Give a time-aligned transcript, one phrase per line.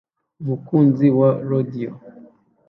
[0.41, 1.93] Umukunzi wa rodeo